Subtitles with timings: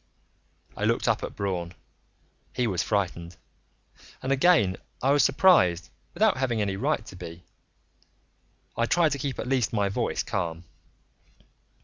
[0.75, 1.75] I looked up at Braun.
[2.55, 3.37] He was frightened,
[4.23, 7.43] and again I was surprised without having any right to be.
[8.75, 10.63] I tried to keep at least my voice calm.